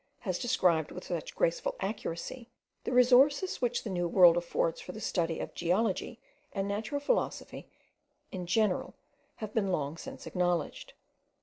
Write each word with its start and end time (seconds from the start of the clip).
has 0.21 0.39
described 0.39 0.89
with 0.89 1.03
such 1.03 1.35
graceful 1.35 1.75
accuracy, 1.79 2.49
the 2.85 2.91
resources 2.91 3.61
which 3.61 3.83
the 3.83 3.89
New 3.91 4.07
World 4.07 4.35
affords 4.35 4.81
for 4.81 4.93
the 4.93 4.99
study 4.99 5.39
of 5.39 5.53
geology 5.53 6.19
and 6.53 6.67
natural 6.67 6.99
philosophy 6.99 7.67
in 8.31 8.47
general 8.47 8.95
have 9.35 9.53
been 9.53 9.67
long 9.67 9.97
since 9.97 10.25
acknowledged. 10.25 10.93